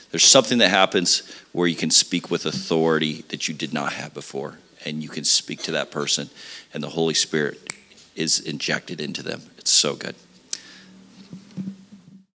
There's 0.10 0.26
something 0.26 0.58
that 0.58 0.70
happens 0.70 1.32
where 1.52 1.68
you 1.68 1.76
can 1.76 1.92
speak 1.92 2.32
with 2.32 2.48
authority 2.48 3.24
that 3.28 3.48
you 3.48 3.54
did 3.54 3.72
not 3.72 3.94
have 3.94 4.16
before, 4.16 4.58
and 4.88 5.04
you 5.04 5.10
can 5.10 5.24
speak 5.24 5.64
to 5.64 5.72
that 5.72 5.92
person, 5.92 6.30
and 6.74 6.82
the 6.82 6.90
Holy 6.90 7.14
Spirit 7.14 7.74
is 8.16 8.40
injected 8.40 9.02
into 9.02 9.22
them. 9.22 9.42
It's 9.58 9.72
so 9.72 9.96
good. 9.96 10.16